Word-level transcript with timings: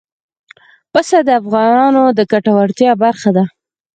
پسه 0.91 1.17
د 1.27 1.29
افغانانو 1.41 2.03
د 2.17 2.19
ګټورتیا 2.31 2.91
برخه 3.03 3.29
ده. 3.37 3.43